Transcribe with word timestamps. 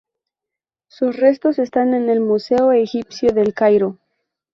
Sus 0.87 1.15
restos 1.17 1.59
están 1.59 1.93
en 1.93 2.09
el 2.09 2.21
Museo 2.21 2.71
Egipcio 2.71 3.33
de 3.33 3.43
El 3.43 3.53
Cairo. 3.53 3.99